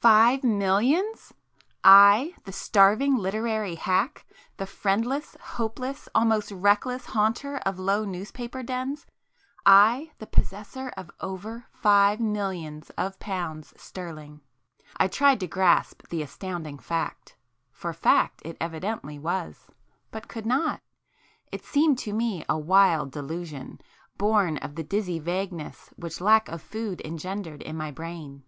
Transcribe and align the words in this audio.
Five 0.00 0.42
Millions! 0.44 1.34
I, 1.84 2.34
the 2.44 2.52
starving 2.52 3.16
literary 3.16 3.74
hack,—the 3.74 4.64
friendless, 4.64 5.36
hopeless, 5.38 6.08
almost 6.14 6.50
reckless 6.50 7.04
haunter 7.04 7.58
of 7.66 7.78
low 7.78 8.06
newspaper 8.06 8.62
dens,—I, 8.62 10.12
the 10.20 10.26
possessor 10.26 10.88
of 10.96 11.10
"over 11.20 11.66
Five 11.70 12.18
Millions 12.18 12.88
of 12.96 13.18
Pounds 13.20 13.74
Sterling"! 13.76 14.40
I 14.96 15.06
tried 15.06 15.38
to 15.40 15.46
grasp 15.46 16.08
the 16.08 16.22
astounding 16.22 16.78
fact,—for 16.78 17.92
fact 17.92 18.40
it 18.46 18.56
evidently 18.62 19.18
was,—but 19.18 20.28
could 20.28 20.46
not. 20.46 20.80
It 21.52 21.62
seemed 21.62 21.98
to 21.98 22.14
me 22.14 22.42
a 22.48 22.56
wild 22.56 23.10
delusion, 23.12 23.82
born 24.16 24.56
of 24.56 24.76
the 24.76 24.82
dizzy 24.82 25.18
vagueness 25.18 25.90
which 25.98 26.22
lack 26.22 26.48
of 26.48 26.62
food 26.62 27.02
engendered 27.04 27.60
in 27.60 27.76
my 27.76 27.90
brain. 27.90 28.44